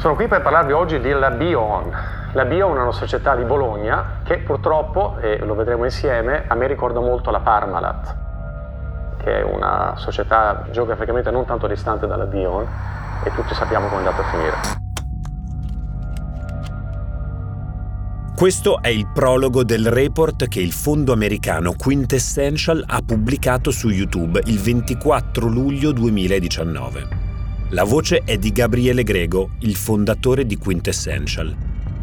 [0.00, 1.94] Sono qui per parlarvi oggi della Bion.
[2.32, 6.66] La Bion è una società di Bologna che purtroppo, e lo vedremo insieme, a me
[6.66, 8.16] ricorda molto la Parmalat,
[9.18, 12.66] che è una società geograficamente non tanto distante dalla Bion
[13.24, 14.56] e tutti sappiamo come è andata a finire.
[18.34, 24.40] Questo è il prologo del report che il fondo americano Quintessential ha pubblicato su YouTube
[24.46, 27.19] il 24 luglio 2019.
[27.72, 31.54] La voce è di Gabriele Grego, il fondatore di Quintessential.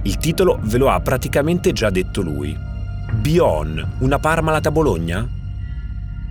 [0.04, 2.58] Il titolo ve lo ha praticamente già detto lui.
[3.12, 5.28] Bion, una Parmalat a Bologna?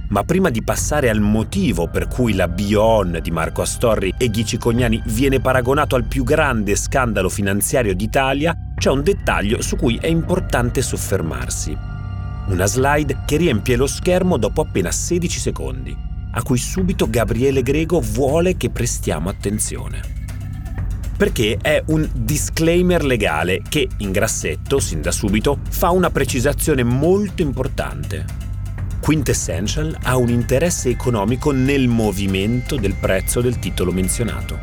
[0.09, 4.57] Ma prima di passare al motivo per cui la Bion di Marco Astorri e Ghici
[4.57, 10.07] Cognani viene paragonato al più grande scandalo finanziario d'Italia, c'è un dettaglio su cui è
[10.07, 11.77] importante soffermarsi.
[12.47, 16.06] Una slide che riempie lo schermo dopo appena 16 secondi
[16.37, 20.01] a cui subito Gabriele Grego vuole che prestiamo attenzione.
[21.17, 27.41] Perché è un disclaimer legale che, in grassetto, sin da subito, fa una precisazione molto
[27.41, 28.25] importante.
[29.01, 34.59] Quintessential ha un interesse economico nel movimento del prezzo del titolo menzionato.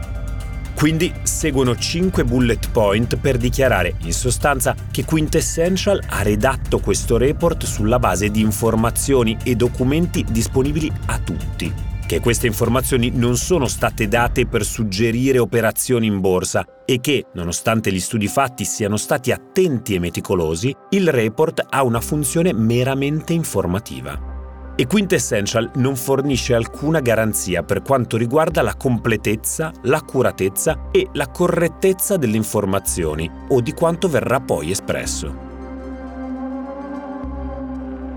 [0.75, 1.11] Quindi
[1.43, 7.99] seguono 5 bullet point per dichiarare in sostanza che Quintessential ha redatto questo report sulla
[7.99, 11.69] base di informazioni e documenti disponibili a tutti,
[12.07, 17.91] che queste informazioni non sono state date per suggerire operazioni in borsa e che, nonostante
[17.91, 24.31] gli studi fatti siano stati attenti e meticolosi, il report ha una funzione meramente informativa
[24.75, 32.17] e Quintessential non fornisce alcuna garanzia per quanto riguarda la completezza, l'accuratezza e la correttezza
[32.17, 35.51] delle informazioni o di quanto verrà poi espresso.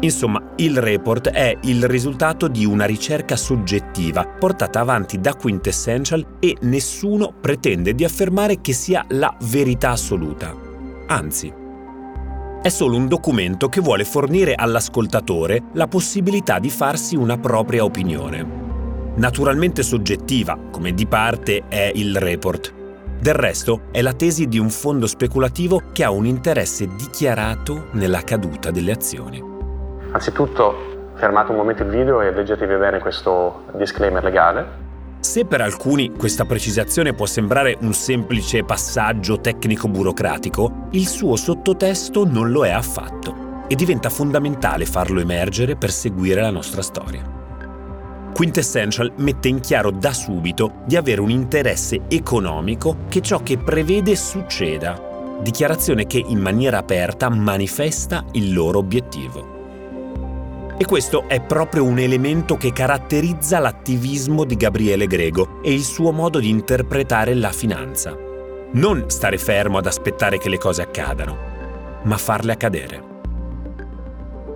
[0.00, 6.56] Insomma, il report è il risultato di una ricerca soggettiva portata avanti da Quintessential e
[6.60, 10.54] nessuno pretende di affermare che sia la verità assoluta.
[11.06, 11.52] Anzi,
[12.66, 19.14] è solo un documento che vuole fornire all'ascoltatore la possibilità di farsi una propria opinione.
[19.14, 22.74] Naturalmente soggettiva, come di parte è il report.
[23.20, 28.22] Del resto è la tesi di un fondo speculativo che ha un interesse dichiarato nella
[28.22, 29.40] caduta delle azioni.
[30.10, 34.85] Anzitutto fermate un momento il video e leggetevi bene questo disclaimer legale.
[35.26, 42.52] Se per alcuni questa precisazione può sembrare un semplice passaggio tecnico-burocratico, il suo sottotesto non
[42.52, 47.28] lo è affatto e diventa fondamentale farlo emergere per seguire la nostra storia.
[48.32, 54.14] Quintessential mette in chiaro da subito di avere un interesse economico che ciò che prevede
[54.14, 59.55] succeda, dichiarazione che in maniera aperta manifesta il loro obiettivo.
[60.78, 66.12] E questo è proprio un elemento che caratterizza l'attivismo di Gabriele Grego e il suo
[66.12, 68.14] modo di interpretare la finanza.
[68.72, 71.38] Non stare fermo ad aspettare che le cose accadano,
[72.02, 73.14] ma farle accadere.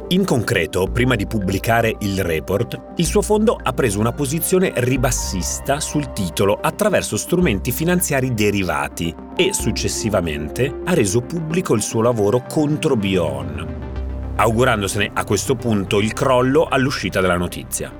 [0.08, 5.80] In concreto, prima di pubblicare il report, il suo fondo ha preso una posizione ribassista
[5.80, 12.96] sul titolo attraverso strumenti finanziari derivati e successivamente ha reso pubblico il suo lavoro contro
[12.96, 13.89] Bion,
[14.36, 17.92] augurandosene a questo punto il crollo all'uscita della notizia.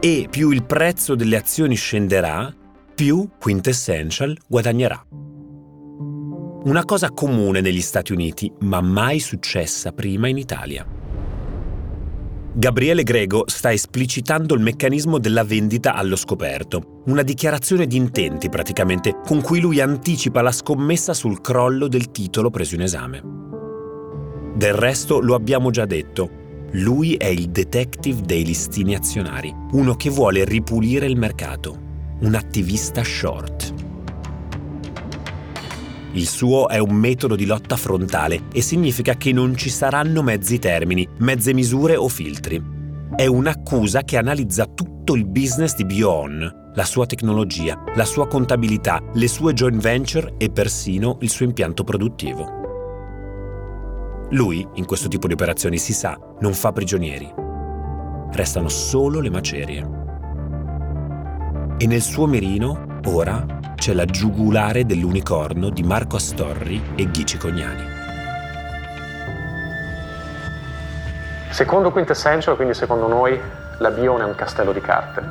[0.00, 2.54] E più il prezzo delle azioni scenderà,
[2.94, 5.04] più Quintessential guadagnerà.
[6.64, 10.86] Una cosa comune negli Stati Uniti, ma mai successa prima in Italia.
[12.54, 19.20] Gabriele Grego sta esplicitando il meccanismo della vendita allo scoperto, una dichiarazione di intenti praticamente,
[19.24, 23.47] con cui lui anticipa la scommessa sul crollo del titolo preso in esame.
[24.58, 26.28] Del resto lo abbiamo già detto,
[26.72, 31.78] lui è il detective dei listini azionari, uno che vuole ripulire il mercato,
[32.22, 33.72] un attivista short.
[36.10, 40.58] Il suo è un metodo di lotta frontale e significa che non ci saranno mezzi
[40.58, 42.60] termini, mezze misure o filtri.
[43.14, 49.00] È un'accusa che analizza tutto il business di Bion, la sua tecnologia, la sua contabilità,
[49.14, 52.58] le sue joint venture e persino il suo impianto produttivo.
[54.32, 57.32] Lui, in questo tipo di operazioni, si sa, non fa prigionieri.
[58.30, 59.88] Restano solo le macerie.
[61.78, 63.42] E nel suo mirino, ora,
[63.74, 67.82] c'è la giugulare dell'unicorno di Marco Astorri e Ghici Cognani.
[71.48, 73.40] Secondo Quintessential, quindi secondo noi,
[73.78, 75.22] la Bion è un castello di carte.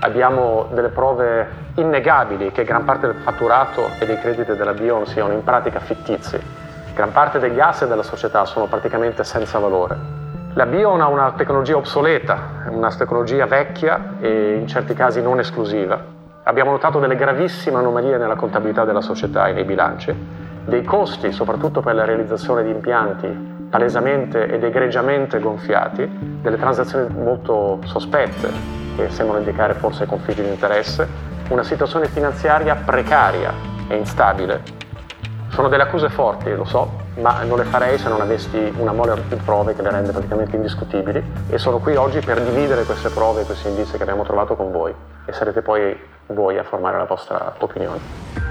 [0.00, 5.32] Abbiamo delle prove innegabili che gran parte del fatturato e dei crediti della Bion siano
[5.32, 6.68] in pratica fittizi
[7.00, 9.96] Gran parte degli asset della società sono praticamente senza valore.
[10.52, 12.36] La Bion ha una tecnologia obsoleta,
[12.68, 15.98] una tecnologia vecchia e in certi casi non esclusiva.
[16.42, 20.14] Abbiamo notato delle gravissime anomalie nella contabilità della società e nei bilanci,
[20.66, 23.28] dei costi, soprattutto per la realizzazione di impianti
[23.70, 26.06] palesemente ed egregiamente gonfiati,
[26.42, 28.50] delle transazioni molto sospette
[28.96, 31.08] che sembrano indicare forse conflitti di interesse,
[31.48, 33.54] una situazione finanziaria precaria
[33.88, 34.80] e instabile.
[35.50, 39.20] Sono delle accuse forti, lo so, ma non le farei se non avessi una mole
[39.28, 43.42] di prove che le rende praticamente indiscutibili e sono qui oggi per dividere queste prove
[43.42, 44.94] e questi indizi che abbiamo trovato con voi
[45.26, 45.98] e sarete poi
[46.28, 48.49] voi a formare la vostra opinione.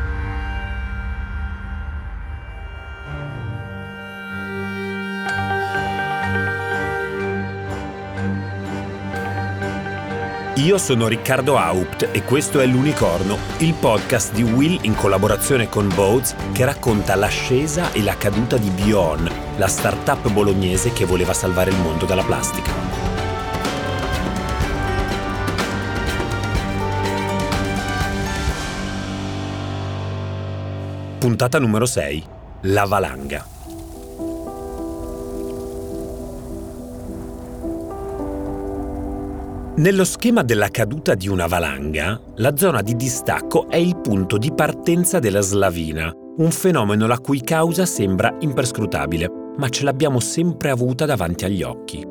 [10.59, 15.87] Io sono Riccardo Haupt e questo è L'Unicorno, il podcast di Will in collaborazione con
[15.87, 21.71] Boats che racconta l'ascesa e la caduta di Bion, la startup bolognese che voleva salvare
[21.71, 22.73] il mondo dalla plastica.
[31.19, 32.25] Puntata numero 6.
[32.63, 33.58] La valanga.
[39.79, 44.51] Nello schema della caduta di una valanga, la zona di distacco è il punto di
[44.51, 51.05] partenza della slavina, un fenomeno la cui causa sembra imperscrutabile, ma ce l'abbiamo sempre avuta
[51.05, 52.05] davanti agli occhi,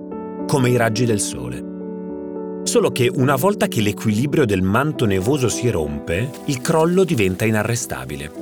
[0.47, 2.62] come i raggi del sole.
[2.62, 8.32] Solo che una volta che l'equilibrio del manto nevoso si rompe, il crollo diventa inarrestabile,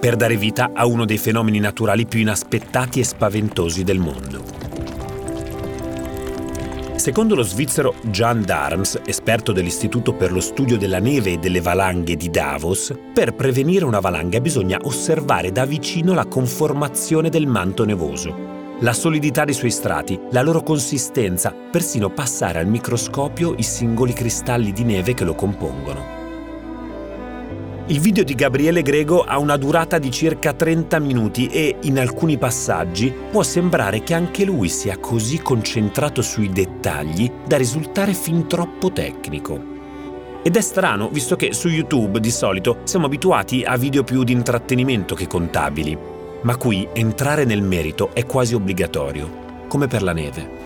[0.00, 4.59] per dare vita a uno dei fenomeni naturali più inaspettati e spaventosi del mondo.
[7.00, 12.14] Secondo lo svizzero Jan Darms, esperto dell'Istituto per lo studio della neve e delle valanghe
[12.14, 18.36] di Davos, per prevenire una valanga bisogna osservare da vicino la conformazione del manto nevoso,
[18.80, 24.70] la solidità dei suoi strati, la loro consistenza, persino passare al microscopio i singoli cristalli
[24.70, 26.19] di neve che lo compongono.
[27.90, 32.38] Il video di Gabriele Grego ha una durata di circa 30 minuti e, in alcuni
[32.38, 38.92] passaggi, può sembrare che anche lui sia così concentrato sui dettagli da risultare fin troppo
[38.92, 39.60] tecnico.
[40.44, 44.34] Ed è strano, visto che su YouTube di solito siamo abituati a video più di
[44.34, 45.98] intrattenimento che contabili,
[46.42, 50.59] ma qui entrare nel merito è quasi obbligatorio, come per la neve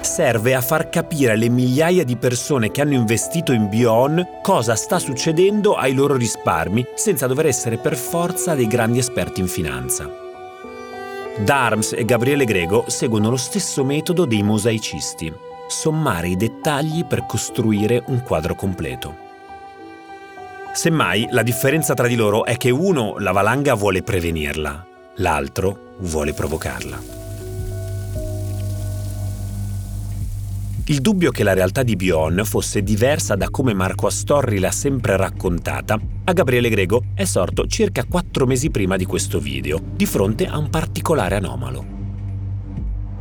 [0.00, 4.98] serve a far capire alle migliaia di persone che hanno investito in Bion cosa sta
[4.98, 10.08] succedendo ai loro risparmi senza dover essere per forza dei grandi esperti in finanza.
[11.38, 15.32] Darms e Gabriele Grego seguono lo stesso metodo dei mosaicisti,
[15.68, 19.28] sommare i dettagli per costruire un quadro completo.
[20.72, 24.86] Semmai la differenza tra di loro è che uno la valanga vuole prevenirla,
[25.16, 27.19] l'altro vuole provocarla.
[30.90, 35.16] Il dubbio che la realtà di Bion fosse diversa da come Marco Astorri l'ha sempre
[35.16, 40.48] raccontata, a Gabriele Grego è sorto circa quattro mesi prima di questo video, di fronte
[40.48, 41.98] a un particolare anomalo.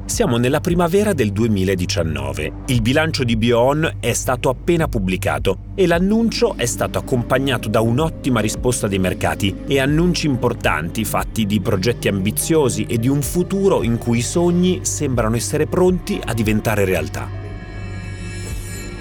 [0.05, 2.53] Siamo nella primavera del 2019.
[2.65, 8.39] Il bilancio di Bion è stato appena pubblicato e l'annuncio è stato accompagnato da un'ottima
[8.39, 13.99] risposta dei mercati e annunci importanti fatti di progetti ambiziosi e di un futuro in
[13.99, 17.38] cui i sogni sembrano essere pronti a diventare realtà.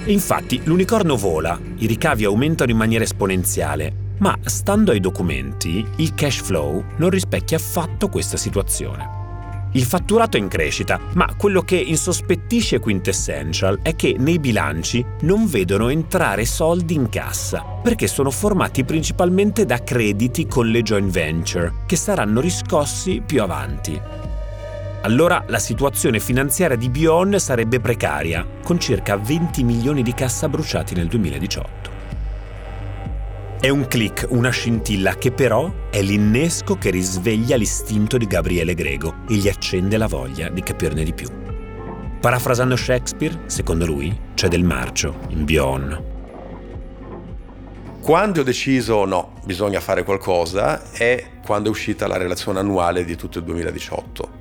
[0.08, 6.40] Infatti l'unicorno vola, i ricavi aumentano in maniera esponenziale, ma stando ai documenti, il cash
[6.40, 9.16] flow non rispecchia affatto questa situazione.
[9.72, 15.46] Il fatturato è in crescita, ma quello che insospettisce Quintessential è che nei bilanci non
[15.46, 21.74] vedono entrare soldi in cassa, perché sono formati principalmente da crediti con le joint venture,
[21.84, 24.00] che saranno riscossi più avanti.
[25.02, 30.96] Allora la situazione finanziaria di Bion sarebbe precaria, con circa 20 milioni di cassa bruciati
[30.96, 31.90] nel 2018.
[33.60, 39.18] È un click, una scintilla che però è l'innesco che risveglia l'istinto di Gabriele Grego
[39.28, 41.28] e gli accende la voglia di capirne di più.
[42.20, 46.04] Parafrasando Shakespeare, secondo lui c'è del marcio in Bion.
[48.00, 53.14] Quando ho deciso no, bisogna fare qualcosa è quando è uscita la relazione annuale di
[53.14, 54.37] tutto il 2018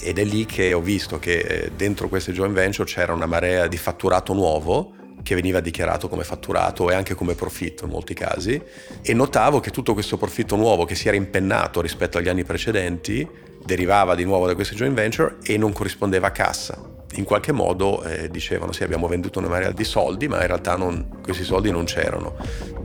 [0.00, 3.66] ed è lì che ho visto che eh, dentro queste joint venture c'era una marea
[3.66, 8.60] di fatturato nuovo che veniva dichiarato come fatturato e anche come profitto in molti casi
[9.02, 13.26] e notavo che tutto questo profitto nuovo che si era impennato rispetto agli anni precedenti
[13.64, 16.78] derivava di nuovo da queste joint venture e non corrispondeva a cassa.
[17.14, 20.76] In qualche modo eh, dicevano sì abbiamo venduto una marea di soldi ma in realtà
[20.76, 22.36] non, questi soldi non c'erano.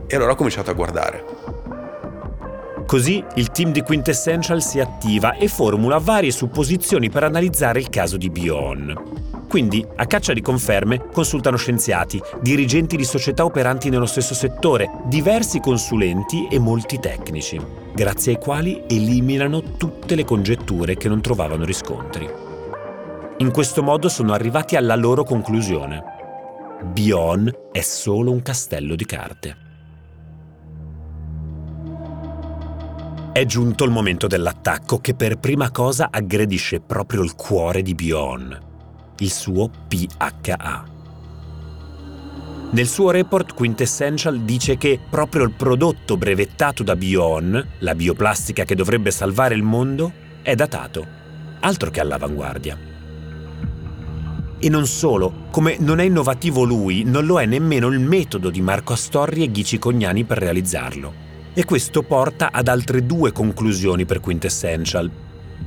[0.06, 1.59] E allora ho cominciato a guardare
[2.90, 8.16] Così il team di Quintessential si attiva e formula varie supposizioni per analizzare il caso
[8.16, 9.46] di Bion.
[9.48, 15.60] Quindi, a caccia di conferme, consultano scienziati, dirigenti di società operanti nello stesso settore, diversi
[15.60, 17.60] consulenti e molti tecnici,
[17.94, 22.28] grazie ai quali eliminano tutte le congetture che non trovavano riscontri.
[23.36, 26.02] In questo modo sono arrivati alla loro conclusione.
[26.82, 29.69] Bion è solo un castello di carte.
[33.32, 38.58] È giunto il momento dell'attacco che per prima cosa aggredisce proprio il cuore di Bion,
[39.18, 40.84] il suo PHA.
[42.72, 48.74] Nel suo report Quintessential dice che proprio il prodotto brevettato da Bion, la bioplastica che
[48.74, 51.06] dovrebbe salvare il mondo, è datato,
[51.60, 52.76] altro che all'avanguardia.
[54.58, 58.60] E non solo, come non è innovativo lui, non lo è nemmeno il metodo di
[58.60, 61.29] Marco Astorri e Ghici Cognani per realizzarlo.
[61.52, 65.10] E questo porta ad altre due conclusioni per Quintessential.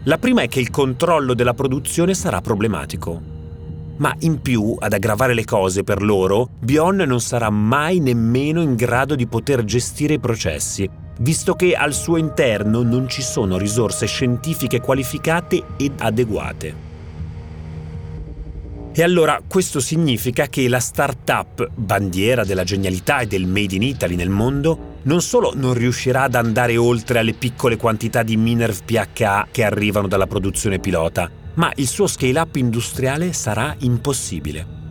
[0.06, 3.34] La prima è che il controllo della produzione sarà problematico,
[3.98, 8.76] ma in più, ad aggravare le cose per loro, Bion non sarà mai nemmeno in
[8.76, 14.08] grado di poter gestire i processi, visto che al suo interno non ci sono risorse
[14.08, 16.93] scientifiche qualificate ed adeguate.
[18.96, 24.14] E allora questo significa che la start-up, bandiera della genialità e del Made in Italy
[24.14, 29.48] nel mondo, non solo non riuscirà ad andare oltre alle piccole quantità di Minerv PHA
[29.50, 34.82] che arrivano dalla produzione pilota, ma il suo scale-up industriale sarà impossibile.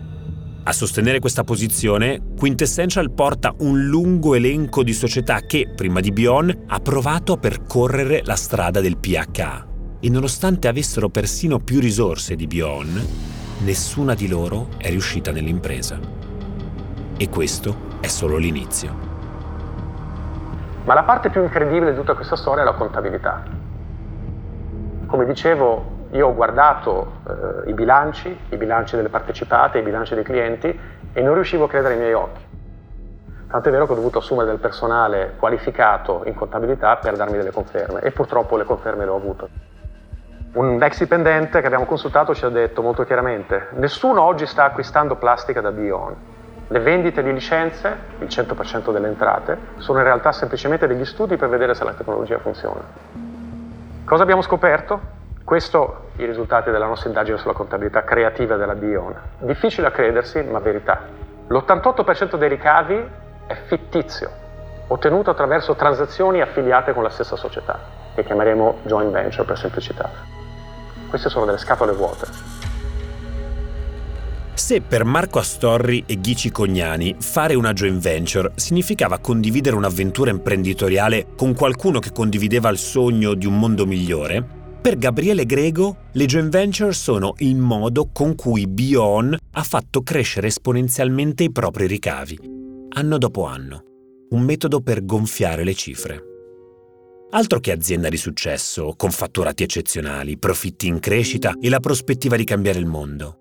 [0.65, 6.65] A sostenere questa posizione, Quintessential porta un lungo elenco di società che, prima di Bion,
[6.67, 9.69] ha provato a percorrere la strada del PHA.
[10.01, 15.97] E nonostante avessero persino più risorse di Bion, nessuna di loro è riuscita nell'impresa.
[17.17, 18.93] E questo è solo l'inizio.
[20.85, 23.45] Ma la parte più incredibile di tutta questa storia è la contabilità.
[25.07, 30.25] Come dicevo, io ho guardato eh, i bilanci, i bilanci delle partecipate, i bilanci dei
[30.25, 30.77] clienti
[31.13, 32.41] e non riuscivo a credere ai miei occhi.
[33.49, 38.01] Tant'è vero che ho dovuto assumere del personale qualificato in contabilità per darmi delle conferme
[38.01, 39.72] e purtroppo le conferme le ho avute.
[40.55, 45.17] Un ex dipendente che abbiamo consultato ci ha detto molto chiaramente, nessuno oggi sta acquistando
[45.17, 46.15] plastica da Bion.
[46.69, 51.49] Le vendite di licenze, il 100% delle entrate, sono in realtà semplicemente degli studi per
[51.49, 52.83] vedere se la tecnologia funziona.
[54.05, 55.01] Cosa abbiamo scoperto?
[55.43, 59.15] Questo i risultati della nostra indagine sulla contabilità creativa della Bion.
[59.39, 61.01] Difficile a credersi, ma verità.
[61.49, 63.09] L'88% dei ricavi
[63.47, 64.31] è fittizio,
[64.89, 67.79] ottenuto attraverso transazioni affiliate con la stessa società,
[68.15, 70.42] che chiameremo joint venture per semplicità.
[71.13, 72.27] Queste sono delle scatole vuote.
[74.55, 81.27] Se per Marco Astorri e Ghici Cognani fare una joint venture significava condividere un'avventura imprenditoriale
[81.37, 84.43] con qualcuno che condivideva il sogno di un mondo migliore,
[84.81, 90.47] per Gabriele Grego, le joint venture sono il modo con cui Bion ha fatto crescere
[90.47, 92.41] esponenzialmente i propri ricavi,
[92.89, 93.83] anno dopo anno.
[94.31, 96.32] Un metodo per gonfiare le cifre.
[97.35, 102.45] Altro che azienda di successo, con fatturati eccezionali, profitti in crescita e la prospettiva di
[102.45, 103.39] cambiare il mondo.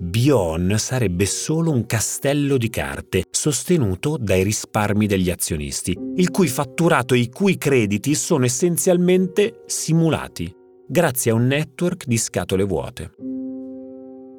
[0.00, 7.14] Bion sarebbe solo un castello di carte sostenuto dai risparmi degli azionisti, il cui fatturato
[7.14, 10.52] e i cui crediti sono essenzialmente simulati
[10.88, 13.12] grazie a un network di scatole vuote.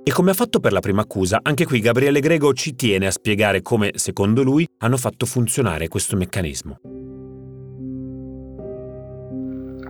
[0.03, 3.11] E come ha fatto per la prima accusa, anche qui Gabriele Grego ci tiene a
[3.11, 7.00] spiegare come, secondo lui, hanno fatto funzionare questo meccanismo.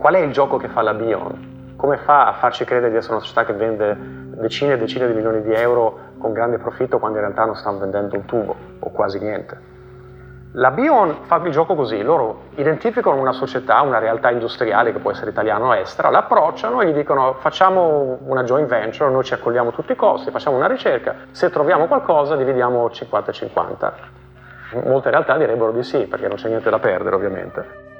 [0.02, 1.74] Qual è il gioco che fa la Bion?
[1.76, 3.96] Come fa a farci credere di essere una società che vende
[4.40, 7.78] decine e decine di milioni di euro con grande profitto quando in realtà non stanno
[7.78, 9.56] vendendo un tubo o quasi niente?
[10.54, 15.12] La Bion fa il gioco così, loro identificano una società, una realtà industriale che può
[15.12, 19.70] essere italiana o estera, l'approcciano e gli dicono facciamo una joint venture, noi ci accogliamo
[19.70, 23.92] tutti i costi, facciamo una ricerca, se troviamo qualcosa dividiamo 50-50.
[24.84, 27.90] Molte realtà direbbero di sì, perché non c'è niente da perdere ovviamente.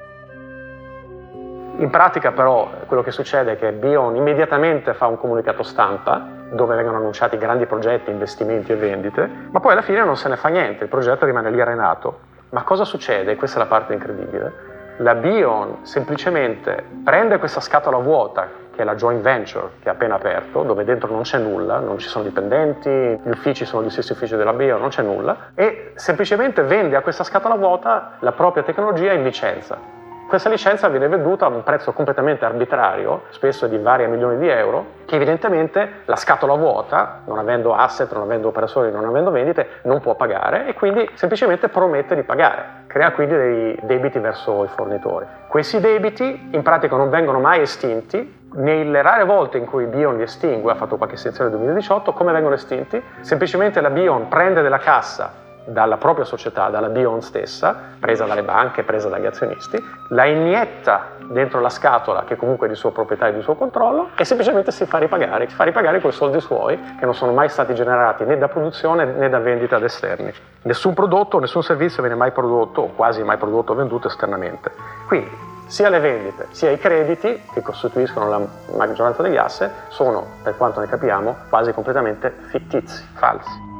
[1.79, 6.76] In pratica però quello che succede è che Bion immediatamente fa un comunicato stampa dove
[6.76, 10.49] vengono annunciati grandi progetti, investimenti e vendite, ma poi alla fine non se ne fa
[10.49, 13.35] niente, il progetto rimane lì arenato ma cosa succede?
[13.37, 14.71] Questa è la parte incredibile.
[14.99, 20.17] La Bion semplicemente prende questa scatola vuota, che è la joint venture che è appena
[20.17, 24.12] aperto, dove dentro non c'è nulla, non ci sono dipendenti, gli uffici sono gli stessi
[24.12, 28.62] uffici della Bion, non c'è nulla, e semplicemente vende a questa scatola vuota la propria
[28.62, 30.01] tecnologia in licenza.
[30.33, 34.93] Questa licenza viene venduta a un prezzo completamente arbitrario, spesso di vari milioni di euro,
[35.05, 40.01] che evidentemente la scatola vuota, non avendo asset, non avendo operatori, non avendo vendite, non
[40.01, 42.85] può pagare e quindi semplicemente promette di pagare.
[42.87, 45.27] crea quindi dei debiti verso i fornitori.
[45.49, 50.23] Questi debiti in pratica non vengono mai estinti, nelle rare volte in cui Bion li
[50.23, 53.03] estingue, ha fatto qualche estinzione nel 2018, come vengono estinti?
[53.21, 58.83] Semplicemente la Bion prende della cassa dalla propria società, dalla Bion stessa, presa dalle banche,
[58.83, 63.35] presa dagli azionisti, la inietta dentro la scatola che comunque è di sua proprietà e
[63.35, 67.04] di suo controllo e semplicemente si fa ripagare, si fa ripagare quei soldi suoi che
[67.04, 70.33] non sono mai stati generati né da produzione né da vendita ad esterni.
[70.62, 74.71] Nessun prodotto, nessun servizio viene mai prodotto o quasi mai prodotto o venduto esternamente.
[75.07, 78.40] Quindi sia le vendite sia i crediti, che costituiscono la
[78.76, 83.72] maggioranza degli asset, sono, per quanto ne capiamo, quasi completamente fittizi, falsi.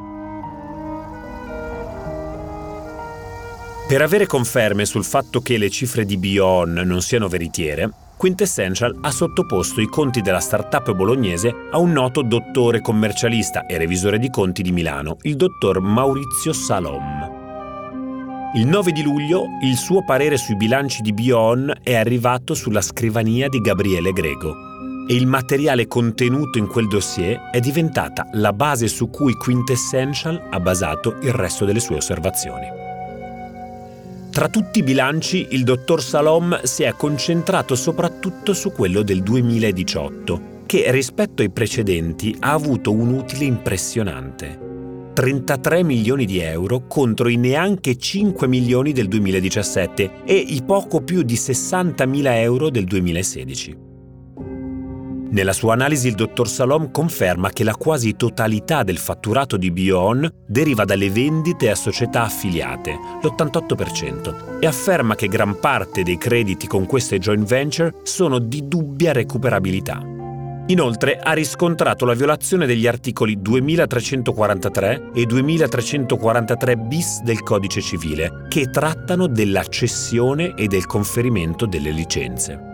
[3.93, 9.11] Per avere conferme sul fatto che le cifre di Bion non siano veritiere, Quintessential ha
[9.11, 14.63] sottoposto i conti della startup bolognese a un noto dottore commercialista e revisore di conti
[14.63, 17.31] di Milano, il dottor Maurizio Salom.
[18.55, 23.51] Il 9 di luglio il suo parere sui bilanci di Bion è arrivato sulla scrivania
[23.51, 24.55] di Gabriele Grego
[25.07, 30.61] e il materiale contenuto in quel dossier è diventata la base su cui Quintessential ha
[30.61, 32.82] basato il resto delle sue osservazioni.
[34.33, 40.61] Tra tutti i bilanci, il dottor Salom si è concentrato soprattutto su quello del 2018,
[40.65, 44.59] che rispetto ai precedenti ha avuto un utile impressionante.
[45.13, 51.21] 33 milioni di euro contro i neanche 5 milioni del 2017 e i poco più
[51.21, 53.92] di 60 mila euro del 2016.
[55.33, 60.31] Nella sua analisi il dottor Salom conferma che la quasi totalità del fatturato di Bion
[60.47, 66.85] deriva dalle vendite a società affiliate, l'88%, e afferma che gran parte dei crediti con
[66.85, 70.03] queste joint venture sono di dubbia recuperabilità.
[70.67, 78.69] Inoltre ha riscontrato la violazione degli articoli 2343 e 2343 bis del Codice civile, che
[78.69, 82.72] trattano della cessione e del conferimento delle licenze.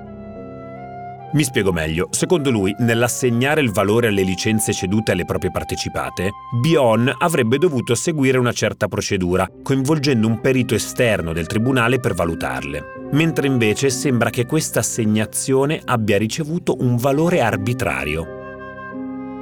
[1.32, 2.08] Mi spiego meglio.
[2.10, 8.38] Secondo lui, nell'assegnare il valore alle licenze cedute alle proprie partecipate, Bion avrebbe dovuto seguire
[8.38, 13.10] una certa procedura, coinvolgendo un perito esterno del tribunale per valutarle.
[13.12, 18.37] Mentre invece sembra che questa assegnazione abbia ricevuto un valore arbitrario,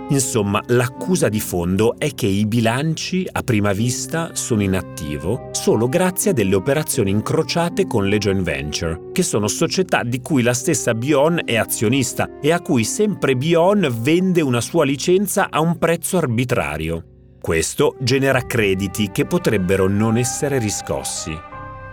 [0.09, 5.89] Insomma, l'accusa di fondo è che i bilanci a prima vista sono in attivo solo
[5.89, 10.55] grazie a delle operazioni incrociate con le joint venture, che sono società di cui la
[10.55, 15.77] stessa Bion è azionista e a cui sempre Bion vende una sua licenza a un
[15.77, 17.05] prezzo arbitrario.
[17.41, 21.33] Questo genera crediti che potrebbero non essere riscossi.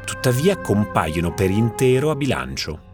[0.06, 2.93] Tuttavia compaiono per intero a bilancio.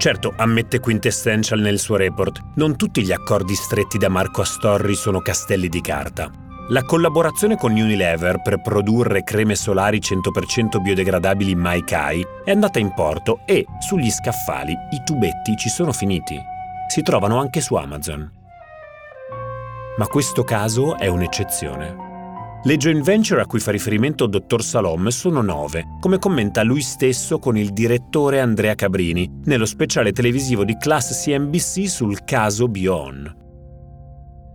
[0.00, 5.20] Certo, ammette Quintessential nel suo report, non tutti gli accordi stretti da Marco Astorri sono
[5.20, 6.30] castelli di carta.
[6.70, 13.40] La collaborazione con Unilever per produrre creme solari 100% biodegradabili Maikai è andata in porto
[13.44, 16.40] e, sugli scaffali, i tubetti ci sono finiti.
[16.88, 18.32] Si trovano anche su Amazon.
[19.98, 22.09] Ma questo caso è un'eccezione.
[22.62, 27.38] Le joint venture a cui fa riferimento dottor Salom sono nove, come commenta lui stesso
[27.38, 33.49] con il direttore Andrea Cabrini, nello speciale televisivo di Class CNBC sul caso Bion.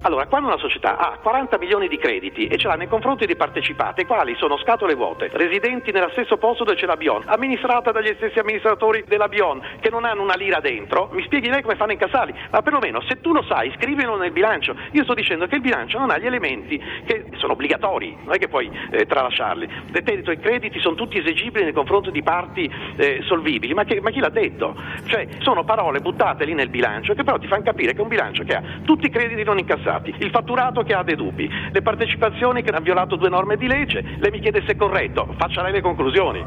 [0.05, 3.35] Allora, quando una società ha 40 milioni di crediti e ce l'ha nei confronti di
[3.35, 8.13] partecipate, quali sono scatole vuote, residenti nello stesso posto dove c'è la Bion, amministrata dagli
[8.17, 11.89] stessi amministratori della Bion, che non hanno una lira dentro, mi spieghi lei come fanno
[11.89, 12.35] a incassarli?
[12.51, 14.75] Ma perlomeno, se tu lo sai, scrivilo nel bilancio.
[14.91, 18.37] Io sto dicendo che il bilancio non ha gli elementi che sono obbligatori, non è
[18.37, 19.67] che puoi eh, tralasciarli.
[19.89, 24.11] Detto, i crediti sono tutti esigibili nei confronti di parti eh, solvibili, ma, che, ma
[24.11, 24.75] chi l'ha detto?
[25.07, 28.07] Cioè, sono parole buttate lì nel bilancio che però ti fanno capire che è un
[28.07, 31.49] bilancio che ha tutti i crediti non incassati stati, il fatturato che ha dei dubbi,
[31.71, 35.33] le partecipazioni che hanno violato due norme di legge, lei mi chiede se è corretto,
[35.37, 36.43] faccia lei le conclusioni.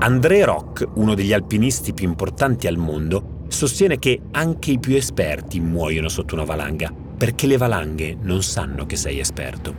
[0.00, 5.58] André Rock, uno degli alpinisti più importanti al mondo, sostiene che anche i più esperti
[5.58, 9.74] muoiono sotto una valanga, perché le valanghe non sanno che sei esperto.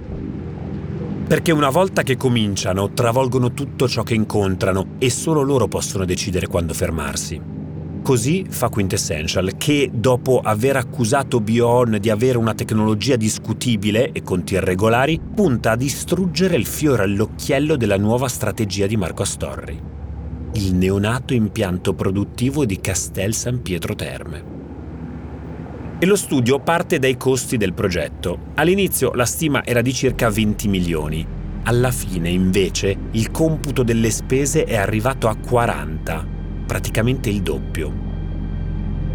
[1.25, 6.47] Perché una volta che cominciano, travolgono tutto ciò che incontrano e solo loro possono decidere
[6.47, 7.58] quando fermarsi.
[8.09, 14.55] Così fa Quintessential, che dopo aver accusato Bion di avere una tecnologia discutibile e conti
[14.55, 19.79] irregolari, punta a distruggere il fiore all'occhiello della nuova strategia di Marco Astorri,
[20.53, 24.43] il neonato impianto produttivo di Castel San Pietro Terme.
[25.99, 28.39] E lo studio parte dai costi del progetto.
[28.55, 31.27] All'inizio la stima era di circa 20 milioni.
[31.65, 36.37] Alla fine, invece, il computo delle spese è arrivato a 40
[36.69, 37.91] praticamente il doppio.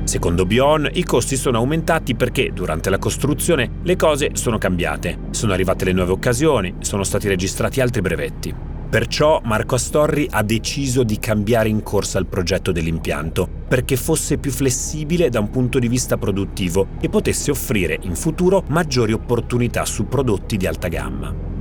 [0.02, 5.52] Secondo Bion, i costi sono aumentati perché durante la costruzione le cose sono cambiate, sono
[5.52, 8.52] arrivate le nuove occasioni, sono stati registrati altri brevetti.
[8.90, 14.50] Perciò Marco Astorri ha deciso di cambiare in corsa il progetto dell'impianto perché fosse più
[14.50, 20.08] flessibile da un punto di vista produttivo e potesse offrire in futuro maggiori opportunità su
[20.08, 21.53] prodotti di alta gamma.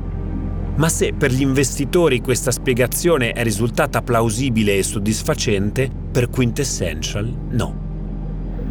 [0.76, 7.76] Ma se per gli investitori questa spiegazione è risultata plausibile e soddisfacente, per Quintessential no.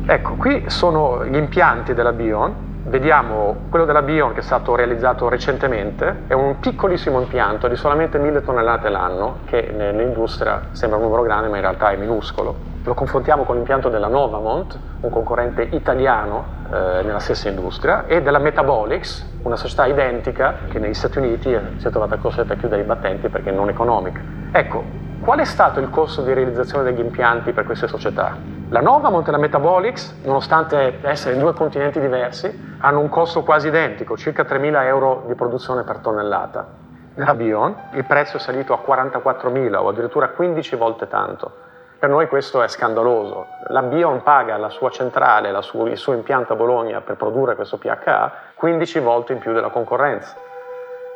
[0.07, 2.71] Ecco, qui sono gli impianti della Bion.
[2.87, 8.19] Vediamo quello della Bion che è stato realizzato recentemente, è un piccolissimo impianto di solamente
[8.19, 12.72] 1000 tonnellate l'anno, che nell'industria sembra un numero grande ma in realtà è minuscolo.
[12.85, 18.41] Lo confrontiamo con l'impianto della Novamont, un concorrente italiano eh, nella stessa industria, e della
[18.41, 22.85] Metabolics, una società identica che negli Stati Uniti si è trovata costretta a chiudere i
[22.85, 24.21] battenti perché non economica.
[24.51, 24.83] Ecco,
[25.21, 28.37] qual è stato il costo di realizzazione degli impianti per queste società?
[28.71, 33.69] La Novamont e la Metabolics, nonostante essere in due continenti diversi, hanno un costo quasi
[33.69, 36.67] identico, circa 3.000 euro di produzione per tonnellata.
[37.15, 41.71] Nella Bion il prezzo è salito a 44.000 o addirittura 15 volte tanto.
[42.03, 43.47] Per noi questo è scandaloso.
[43.69, 47.55] La Bion paga la sua centrale, la sua, il suo impianto a Bologna per produrre
[47.55, 50.35] questo PHA 15 volte in più della concorrenza.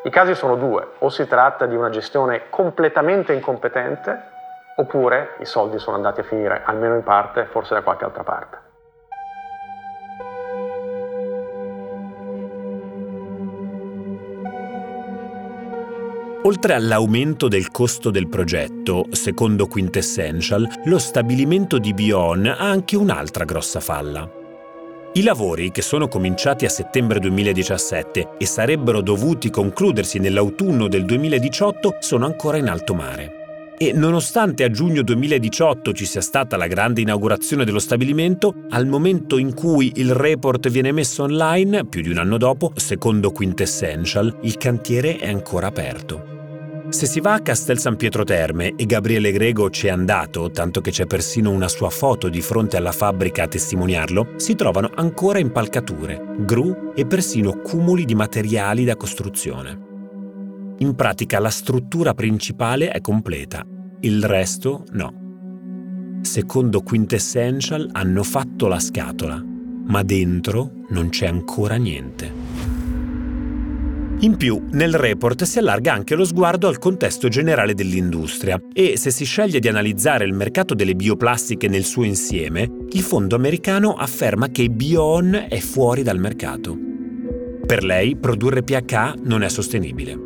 [0.04, 4.16] I casi sono due, o si tratta di una gestione completamente incompetente,
[4.76, 8.65] oppure i soldi sono andati a finire, almeno in parte, forse da qualche altra parte.
[16.46, 23.44] Oltre all'aumento del costo del progetto, secondo Quintessential, lo stabilimento di Bion ha anche un'altra
[23.44, 24.30] grossa falla.
[25.14, 31.96] I lavori, che sono cominciati a settembre 2017 e sarebbero dovuti concludersi nell'autunno del 2018,
[31.98, 33.74] sono ancora in alto mare.
[33.76, 39.36] E nonostante a giugno 2018 ci sia stata la grande inaugurazione dello stabilimento, al momento
[39.36, 44.56] in cui il report viene messo online, più di un anno dopo, secondo Quintessential, il
[44.58, 46.34] cantiere è ancora aperto.
[46.88, 50.80] Se si va a Castel San Pietro Terme e Gabriele Grego ci è andato, tanto
[50.80, 55.40] che c'è persino una sua foto di fronte alla fabbrica a testimoniarlo, si trovano ancora
[55.40, 59.78] impalcature, gru e persino cumuli di materiali da costruzione.
[60.78, 63.66] In pratica la struttura principale è completa,
[64.00, 66.20] il resto no.
[66.22, 69.42] Secondo Quintessential hanno fatto la scatola,
[69.86, 72.75] ma dentro non c'è ancora niente.
[74.20, 79.10] In più, nel report si allarga anche lo sguardo al contesto generale dell'industria e se
[79.10, 84.48] si sceglie di analizzare il mercato delle bioplastiche nel suo insieme, il fondo americano afferma
[84.48, 86.74] che Bion è fuori dal mercato.
[87.66, 90.18] Per lei produrre pH non è sostenibile.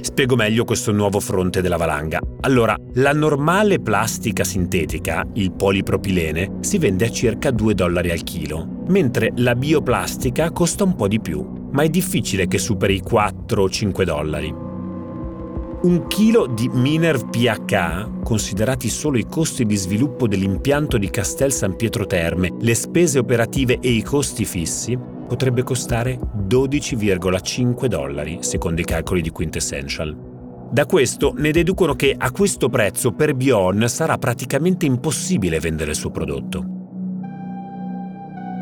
[0.00, 2.20] Spiego meglio questo nuovo fronte della valanga.
[2.42, 8.84] Allora, la normale plastica sintetica, il polipropilene, si vende a circa 2 dollari al chilo,
[8.88, 13.62] mentre la bioplastica costa un po' di più, ma è difficile che superi i 4
[13.62, 14.54] o 5 dollari.
[15.82, 21.74] Un chilo di Minerv PH, considerati solo i costi di sviluppo dell'impianto di Castel San
[21.74, 28.84] Pietro Terme, le spese operative e i costi fissi, potrebbe costare 12,5 dollari, secondo i
[28.84, 30.30] calcoli di Quintessential.
[30.70, 35.96] Da questo ne deducono che a questo prezzo per Bion sarà praticamente impossibile vendere il
[35.96, 36.81] suo prodotto.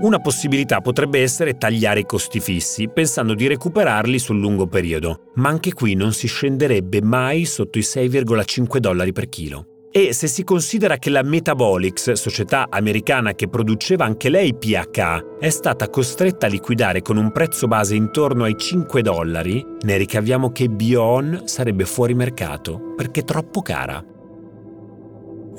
[0.01, 5.51] Una possibilità potrebbe essere tagliare i costi fissi, pensando di recuperarli sul lungo periodo, ma
[5.51, 9.67] anche qui non si scenderebbe mai sotto i 6,5 dollari per chilo.
[9.93, 15.51] E se si considera che la Metabolics, società americana che produceva anche lei PH, è
[15.51, 20.69] stata costretta a liquidare con un prezzo base intorno ai 5 dollari, ne ricaviamo che
[20.69, 24.03] Bion sarebbe fuori mercato perché troppo cara.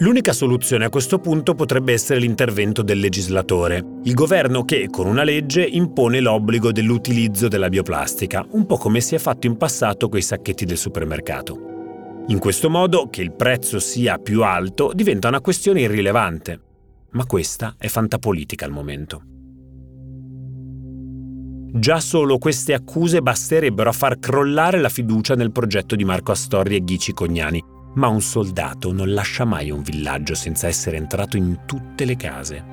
[0.02, 5.22] L'unica soluzione a questo punto potrebbe essere l'intervento del legislatore, il governo che, con una
[5.22, 10.18] legge, impone l'obbligo dell'utilizzo della bioplastica, un po' come si è fatto in passato con
[10.18, 12.24] i sacchetti del supermercato.
[12.30, 16.60] In questo modo, che il prezzo sia più alto diventa una questione irrilevante.
[17.12, 19.22] Ma questa è fantapolitica al momento.
[21.74, 26.76] Già solo queste accuse basterebbero a far crollare la fiducia nel progetto di Marco Astorri
[26.76, 27.64] e Ghici Cognani,
[27.96, 32.64] ma un soldato non lascia mai un villaggio senza essere entrato in tutte le case.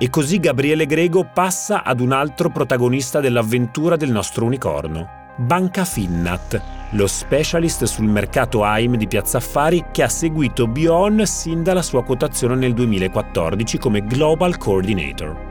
[0.00, 6.60] E così Gabriele Grego passa ad un altro protagonista dell'avventura del nostro unicorno, Banca Finnat,
[6.92, 12.02] lo specialist sul mercato AIM di Piazza Affari che ha seguito Bion sin dalla sua
[12.02, 15.47] quotazione nel 2014 come Global Coordinator.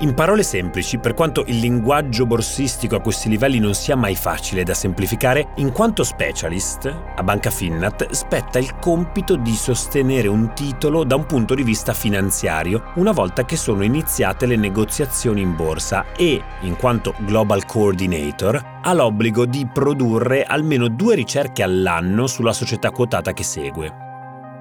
[0.00, 4.62] In parole semplici, per quanto il linguaggio borsistico a questi livelli non sia mai facile
[4.62, 11.02] da semplificare, in quanto specialist, a Banca Finnat spetta il compito di sostenere un titolo
[11.02, 16.12] da un punto di vista finanziario una volta che sono iniziate le negoziazioni in borsa
[16.16, 22.92] e, in quanto Global Coordinator, ha l'obbligo di produrre almeno due ricerche all'anno sulla società
[22.92, 24.06] quotata che segue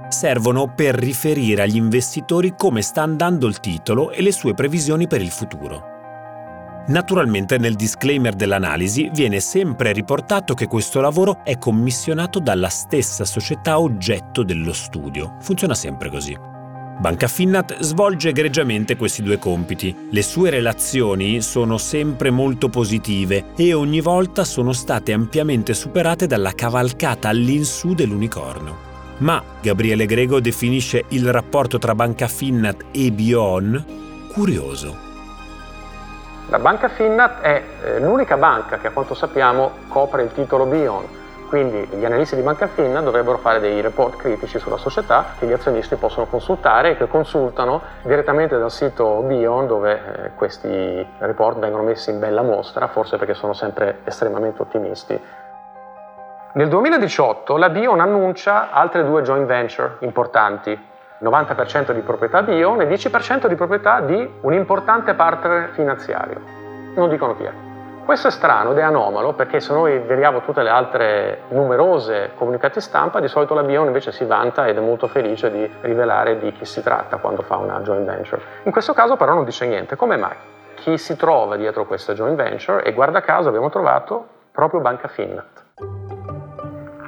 [0.10, 5.22] servono per riferire agli investitori come sta andando il titolo e le sue previsioni per
[5.22, 5.96] il futuro.
[6.88, 13.80] Naturalmente nel disclaimer dell'analisi viene sempre riportato che questo lavoro è commissionato dalla stessa società
[13.80, 15.36] oggetto dello studio.
[15.42, 16.38] Funziona sempre così.
[17.00, 20.08] Banca Finnat svolge egregiamente questi due compiti.
[20.10, 26.54] Le sue relazioni sono sempre molto positive e ogni volta sono state ampiamente superate dalla
[26.54, 28.87] cavalcata all'insù dell'unicorno
[29.20, 33.86] ma Gabriele Grego definisce il rapporto tra Banca Finnat e Bion
[34.32, 35.06] curioso.
[36.50, 41.04] La Banca Finnat è eh, l'unica banca che a quanto sappiamo copre il titolo Bion,
[41.50, 45.52] quindi gli analisti di Banca Finnat dovrebbero fare dei report critici sulla società che gli
[45.52, 51.84] azionisti possono consultare e che consultano direttamente dal sito Bion dove eh, questi report vengono
[51.84, 55.20] messi in bella mostra, forse perché sono sempre estremamente ottimisti
[56.54, 60.80] nel 2018 la Bion annuncia altre due joint venture importanti,
[61.22, 66.40] 90% di proprietà Bion e 10% di proprietà di un importante partner finanziario.
[66.96, 67.52] Non dicono chi è.
[68.06, 72.80] Questo è strano ed è anomalo perché se noi vediamo tutte le altre numerose comunicati
[72.80, 76.54] stampa, di solito la Bion invece si vanta ed è molto felice di rivelare di
[76.54, 78.42] chi si tratta quando fa una joint venture.
[78.64, 79.98] In questo caso però non dice niente.
[79.98, 80.36] Come mai?
[80.76, 82.84] Chi si trova dietro questa joint venture?
[82.84, 85.57] E guarda caso abbiamo trovato proprio Banca Finnat.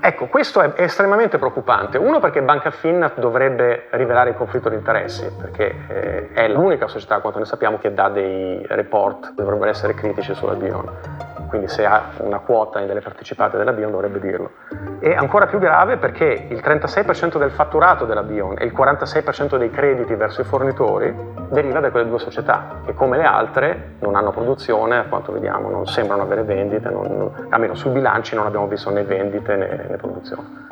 [0.02, 1.98] Ecco, questo è estremamente preoccupante.
[1.98, 7.20] Uno perché Banca Finnat dovrebbe rivelare il conflitto di interessi, perché eh, è l'unica società,
[7.20, 12.12] quanto ne sappiamo, che dà dei report, dovrebbero essere critici sulla Bion quindi se ha
[12.20, 14.52] una quota delle partecipate della Bion dovrebbe dirlo.
[15.00, 19.70] E ancora più grave perché il 36% del fatturato della Bion e il 46% dei
[19.70, 21.14] crediti verso i fornitori
[21.50, 25.70] deriva da quelle due società che come le altre non hanno produzione, a quanto vediamo
[25.70, 29.98] non sembrano avere vendite, non, almeno sui bilanci non abbiamo visto né vendite né, né
[29.98, 30.68] produzione.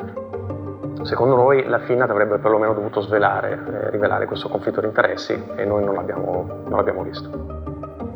[1.02, 5.64] Secondo noi la FINAT avrebbe perlomeno dovuto svelare, eh, rivelare questo conflitto di interessi e
[5.64, 7.67] noi non l'abbiamo, non l'abbiamo visto.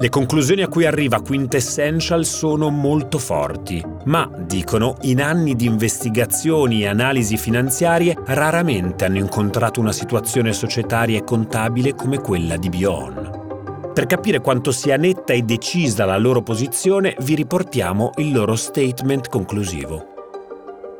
[0.02, 6.82] Le conclusioni a cui arriva Quintessential sono molto forti, ma, dicono, in anni di investigazioni
[6.82, 13.90] e analisi finanziarie raramente hanno incontrato una situazione societaria e contabile come quella di Bion.
[13.94, 19.28] Per capire quanto sia netta e decisa la loro posizione, vi riportiamo il loro statement
[19.28, 20.11] conclusivo.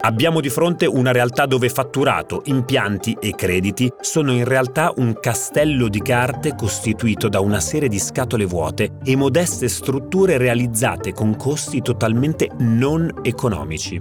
[0.05, 5.87] Abbiamo di fronte una realtà dove fatturato, impianti e crediti sono in realtà un castello
[5.87, 11.83] di carte costituito da una serie di scatole vuote e modeste strutture realizzate con costi
[11.83, 14.01] totalmente non economici.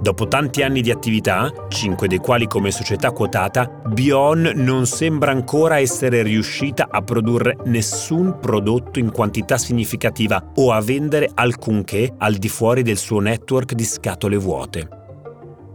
[0.00, 5.80] Dopo tanti anni di attività, cinque dei quali come società quotata, Bion non sembra ancora
[5.80, 12.48] essere riuscita a produrre nessun prodotto in quantità significativa o a vendere alcunché al di
[12.48, 14.99] fuori del suo network di scatole vuote.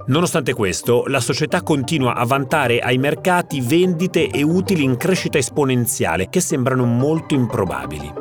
[0.08, 6.30] Nonostante questo, la società continua a vantare ai mercati vendite e utili in crescita esponenziale
[6.30, 8.14] che sembrano molto improbabili.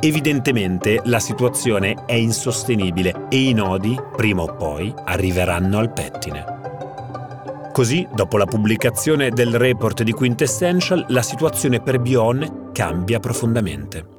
[0.00, 6.54] Evidentemente la situazione è insostenibile e i nodi, prima o poi, arriveranno al pettine.
[7.70, 14.15] Così, dopo la pubblicazione del report di Quintessential, la situazione per Bion cambia profondamente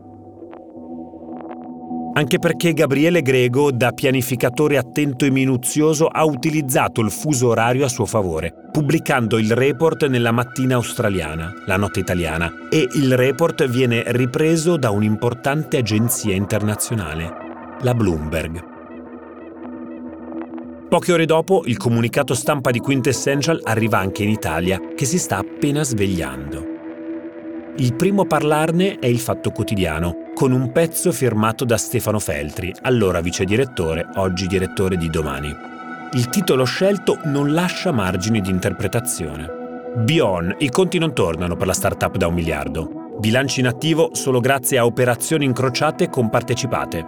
[2.17, 7.89] anche perché Gabriele Grego, da pianificatore attento e minuzioso, ha utilizzato il fuso orario a
[7.89, 14.01] suo favore, pubblicando il report nella mattina australiana, la notte italiana, e il report viene
[14.07, 17.31] ripreso da un'importante agenzia internazionale,
[17.81, 18.63] la Bloomberg.
[20.89, 25.37] Poche ore dopo, il comunicato stampa di Quintessential arriva anche in Italia, che si sta
[25.37, 26.65] appena svegliando.
[27.75, 32.71] Il primo a parlarne è il Fatto Quotidiano, con un pezzo firmato da Stefano Feltri,
[32.83, 35.51] allora vice direttore, oggi direttore di Domani.
[36.13, 39.47] Il titolo scelto non lascia margini di interpretazione.
[39.95, 43.15] Bion, i conti non tornano per la startup da un miliardo.
[43.17, 47.03] Bilanci in attivo solo grazie a operazioni incrociate con partecipate.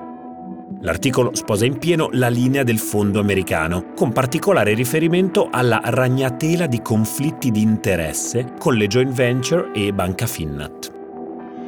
[0.81, 6.81] L'articolo sposa in pieno la linea del fondo americano, con particolare riferimento alla ragnatela di
[6.81, 10.97] conflitti di interesse con le joint venture e Banca Finnat.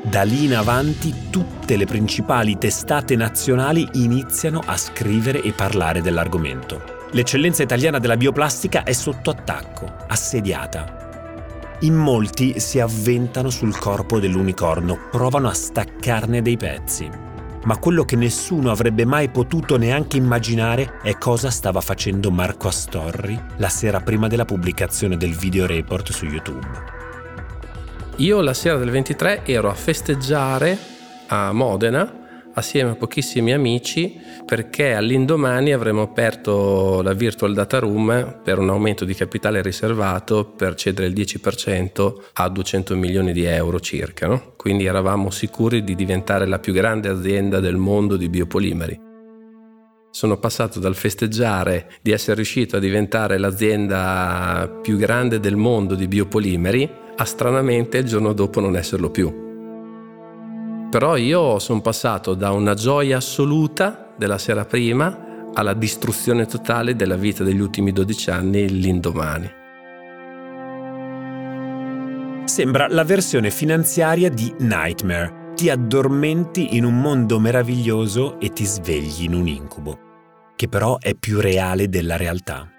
[0.04, 7.08] Da lì in avanti tutte le principali testate nazionali iniziano a scrivere e parlare dell'argomento.
[7.12, 11.78] L'eccellenza italiana della bioplastica è sotto attacco, assediata.
[11.82, 17.08] In molti si avventano sul corpo dell'unicorno, provano a staccarne dei pezzi.
[17.66, 23.40] Ma quello che nessuno avrebbe mai potuto neanche immaginare è cosa stava facendo Marco Astorri
[23.58, 27.01] la sera prima della pubblicazione del video report su YouTube.
[28.22, 30.78] Io la sera del 23 ero a festeggiare
[31.26, 38.60] a Modena assieme a pochissimi amici perché all'indomani avremo aperto la Virtual Data Room per
[38.60, 44.28] un aumento di capitale riservato per cedere il 10% a 200 milioni di euro circa.
[44.28, 44.54] No?
[44.56, 49.00] Quindi eravamo sicuri di diventare la più grande azienda del mondo di biopolimeri.
[50.12, 56.08] Sono passato dal festeggiare di essere riuscito a diventare l'azienda più grande del mondo di
[56.08, 59.50] biopolimeri a stranamente il giorno dopo non esserlo più.
[60.90, 67.16] Però io sono passato da una gioia assoluta della sera prima alla distruzione totale della
[67.16, 69.60] vita degli ultimi 12 anni l'indomani.
[72.46, 75.54] Sembra la versione finanziaria di Nightmare.
[75.56, 80.00] Ti addormenti in un mondo meraviglioso e ti svegli in un incubo,
[80.56, 82.71] che però è più reale della realtà.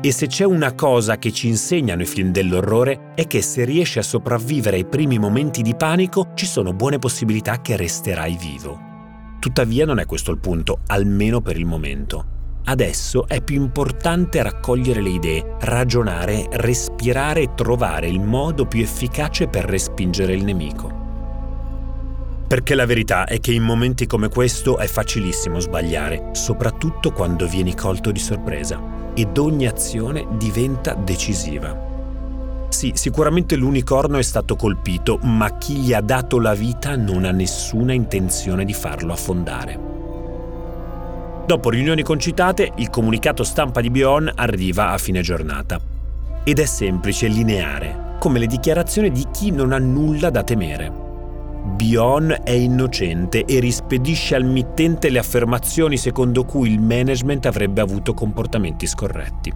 [0.00, 3.98] E se c'è una cosa che ci insegnano i film dell'orrore è che se riesci
[3.98, 8.78] a sopravvivere ai primi momenti di panico ci sono buone possibilità che resterai vivo.
[9.40, 12.36] Tuttavia non è questo il punto, almeno per il momento.
[12.64, 19.48] Adesso è più importante raccogliere le idee, ragionare, respirare e trovare il modo più efficace
[19.48, 20.97] per respingere il nemico.
[22.48, 27.74] Perché la verità è che in momenti come questo è facilissimo sbagliare, soprattutto quando vieni
[27.74, 28.80] colto di sorpresa
[29.12, 32.66] ed ogni azione diventa decisiva.
[32.70, 37.32] Sì, sicuramente l'unicorno è stato colpito, ma chi gli ha dato la vita non ha
[37.32, 39.78] nessuna intenzione di farlo affondare.
[41.44, 45.78] Dopo riunioni concitate, il comunicato stampa di Bion arriva a fine giornata.
[46.44, 51.07] Ed è semplice e lineare, come le dichiarazioni di chi non ha nulla da temere.
[51.68, 58.14] Bion è innocente e rispedisce al mittente le affermazioni secondo cui il management avrebbe avuto
[58.14, 59.52] comportamenti scorretti.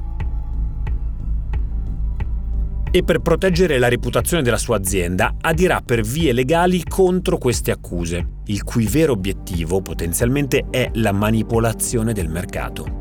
[2.94, 8.26] E per proteggere la reputazione della sua azienda adirà per vie legali contro queste accuse,
[8.46, 13.00] il cui vero obiettivo potenzialmente è la manipolazione del mercato.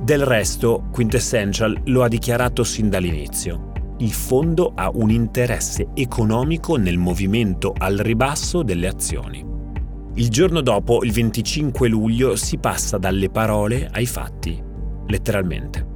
[0.00, 3.67] Del resto, Quintessential lo ha dichiarato sin dall'inizio
[4.00, 9.44] il fondo ha un interesse economico nel movimento al ribasso delle azioni.
[10.14, 14.60] Il giorno dopo, il 25 luglio, si passa dalle parole ai fatti,
[15.06, 15.86] letteralmente.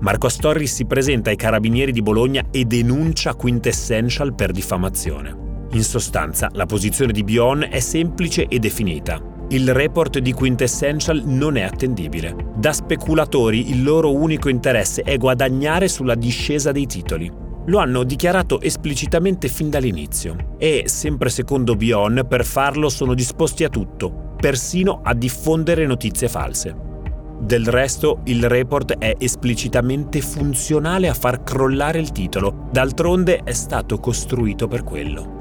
[0.00, 5.66] Marco Astorri si presenta ai carabinieri di Bologna e denuncia Quintessential per diffamazione.
[5.72, 9.20] In sostanza, la posizione di Bion è semplice e definita.
[9.50, 12.36] Il report di Quintessential non è attendibile.
[12.54, 17.32] Da speculatori il loro unico interesse è guadagnare sulla discesa dei titoli.
[17.64, 23.70] Lo hanno dichiarato esplicitamente fin dall'inizio e, sempre secondo Bion, per farlo sono disposti a
[23.70, 26.76] tutto, persino a diffondere notizie false.
[27.40, 33.98] Del resto, il report è esplicitamente funzionale a far crollare il titolo, d'altronde è stato
[33.98, 35.37] costruito per quello.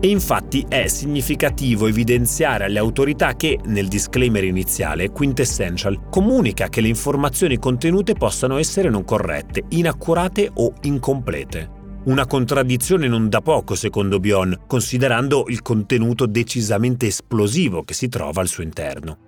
[0.00, 6.86] E infatti è significativo evidenziare alle autorità che, nel disclaimer iniziale, Quintessential comunica che le
[6.86, 11.68] informazioni contenute possano essere non corrette, inaccurate o incomplete.
[12.04, 18.40] Una contraddizione non da poco, secondo Bion, considerando il contenuto decisamente esplosivo che si trova
[18.40, 19.18] al suo interno.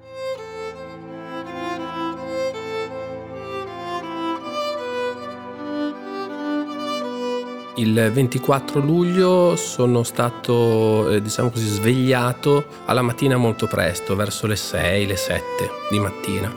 [7.80, 14.56] Il 24 luglio sono stato, eh, diciamo così, svegliato alla mattina molto presto, verso le
[14.56, 15.42] 6, le 7
[15.90, 16.54] di mattina.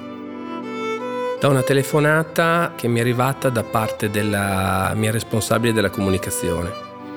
[1.39, 6.71] Da una telefonata che mi è arrivata da parte della mia responsabile della comunicazione,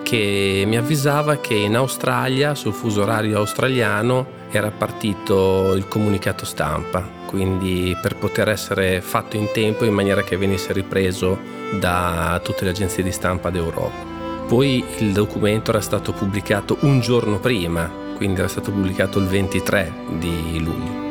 [0.04, 7.04] che mi avvisava che in Australia, sul fuso orario australiano, era partito il comunicato stampa,
[7.26, 12.70] quindi per poter essere fatto in tempo in maniera che venisse ripreso da tutte le
[12.70, 14.14] agenzie di stampa d'Europa.
[14.46, 19.92] Poi il documento era stato pubblicato un giorno prima, quindi era stato pubblicato il 23
[20.18, 21.04] di luglio.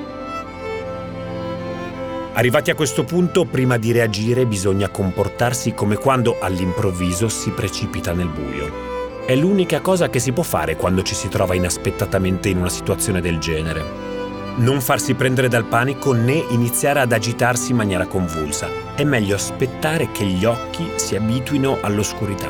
[2.34, 8.28] Arrivati a questo punto, prima di reagire bisogna comportarsi come quando all'improvviso si precipita nel
[8.28, 9.24] buio.
[9.26, 13.22] È l'unica cosa che si può fare quando ci si trova inaspettatamente in una situazione
[13.22, 14.14] del genere
[14.58, 18.85] non farsi prendere dal panico né iniziare ad agitarsi in maniera convulsa.
[18.96, 22.50] È meglio aspettare che gli occhi si abituino all'oscurità.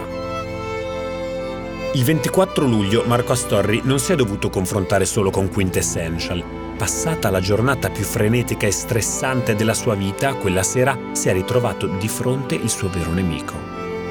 [1.96, 6.43] Il 24 luglio Marco Astorri non si è dovuto confrontare solo con Quintessential.
[6.78, 11.88] passata la giornata più frenetica e stressante della sua vita, quella sera si è ritrovato
[11.88, 13.56] di fronte il suo vero nemico,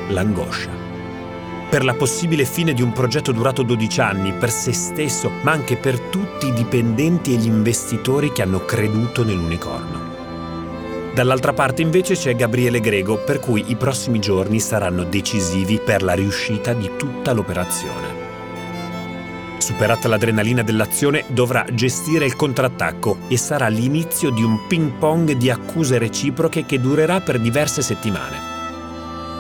[0.09, 0.71] l'angoscia.
[1.71, 5.77] Per la possibile fine di un progetto durato 12 anni, per se stesso, ma anche
[5.77, 10.14] per tutti i dipendenti e gli investitori che hanno creduto nell'unicorno.
[11.15, 16.13] Dall'altra parte invece c'è Gabriele Grego, per cui i prossimi giorni saranno decisivi per la
[16.13, 18.23] riuscita di tutta l'operazione.
[19.59, 25.51] Superata l'adrenalina dell'azione, dovrà gestire il contrattacco e sarà l'inizio di un ping pong di
[25.51, 28.53] accuse reciproche che durerà per diverse settimane.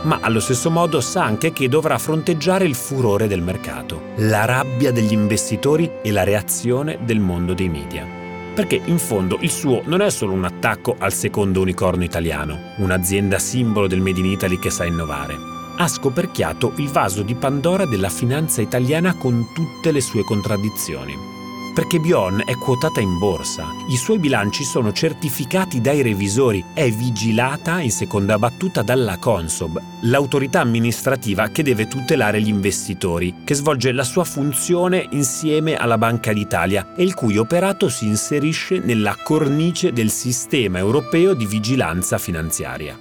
[0.02, 4.92] Ma allo stesso modo sa anche che dovrà fronteggiare il furore del mercato, la rabbia
[4.92, 8.22] degli investitori e la reazione del mondo dei media
[8.54, 13.38] perché in fondo il suo non è solo un attacco al secondo unicorno italiano, un'azienda
[13.38, 15.36] simbolo del Made in Italy che sa innovare.
[15.76, 21.33] Ha scoperchiato il vaso di Pandora della finanza italiana con tutte le sue contraddizioni
[21.74, 27.80] perché Bion è quotata in borsa, i suoi bilanci sono certificati dai revisori, è vigilata
[27.80, 34.04] in seconda battuta dalla Consob, l'autorità amministrativa che deve tutelare gli investitori, che svolge la
[34.04, 40.10] sua funzione insieme alla Banca d'Italia e il cui operato si inserisce nella cornice del
[40.10, 42.96] sistema europeo di vigilanza finanziaria.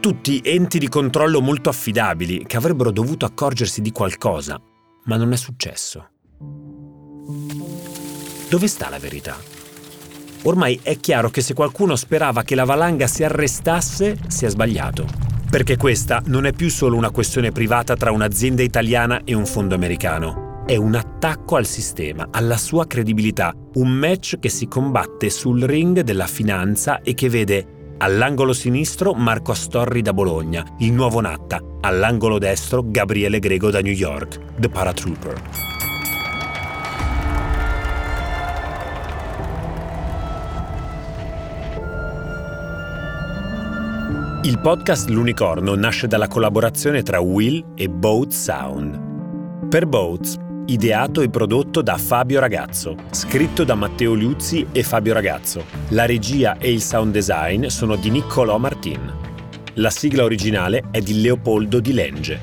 [0.00, 4.60] Tutti enti di controllo molto affidabili che avrebbero dovuto accorgersi di qualcosa,
[5.04, 6.08] ma non è successo.
[8.50, 9.36] Dove sta la verità?
[10.42, 15.06] Ormai è chiaro che se qualcuno sperava che la valanga si arrestasse, si è sbagliato.
[15.48, 19.76] Perché questa non è più solo una questione privata tra un'azienda italiana e un fondo
[19.76, 20.64] americano.
[20.66, 26.00] È un attacco al sistema, alla sua credibilità, un match che si combatte sul ring
[26.00, 32.38] della finanza e che vede all'angolo sinistro Marco Astorri da Bologna, il nuovo Natta, all'angolo
[32.38, 35.69] destro Gabriele Grego da New York, The Paratrooper.
[44.42, 49.68] Il podcast L'Unicorno nasce dalla collaborazione tra Will e Boat Sound.
[49.68, 55.64] Per Boats, ideato e prodotto da Fabio Ragazzo, scritto da Matteo Liuzzi e Fabio Ragazzo.
[55.88, 59.12] La regia e il sound design sono di Niccolò Martin.
[59.74, 62.40] La sigla originale è di Leopoldo Di Lenge.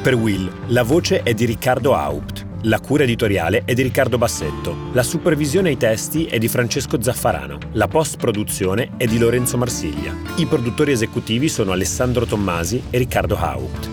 [0.00, 2.46] Per Will, la voce è di Riccardo Haupt.
[2.66, 7.58] La cura editoriale è di Riccardo Bassetto, la supervisione ai testi è di Francesco Zaffarano,
[7.72, 10.14] la post-produzione è di Lorenzo Marsiglia.
[10.36, 13.88] I produttori esecutivi sono Alessandro Tommasi e Riccardo Haupt.